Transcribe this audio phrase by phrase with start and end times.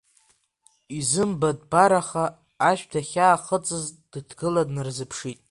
[0.97, 2.25] Изымбатәбараха
[2.69, 5.39] ашә дахьаахыҵыз дыҭгыла днарзыԥшит.